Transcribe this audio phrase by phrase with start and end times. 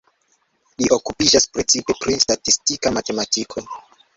[0.81, 3.67] Li okupiĝas precipe pri statistika matematiko.